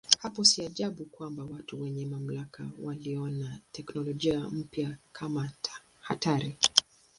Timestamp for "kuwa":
5.13-5.49